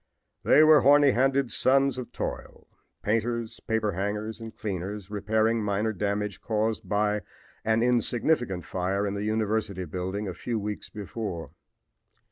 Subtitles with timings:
[0.41, 2.65] They were horny handed sons of toil
[3.03, 7.21] painters, paper hangers and cleaners repairing minor damage caused by
[7.63, 11.51] an insignificant fire in the university building a few weeks before.